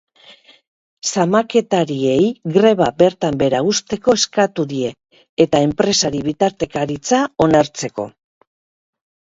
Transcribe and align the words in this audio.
Zamaketariei 1.09 2.23
greba 2.55 2.87
bertan 3.03 3.37
behera 3.41 3.61
uzteko 3.73 4.15
eskatu 4.21 4.65
die, 4.73 4.91
eta 5.47 5.63
enpresari 5.69 6.23
bitartekaritza 6.31 7.23
onartzeko. 7.49 8.09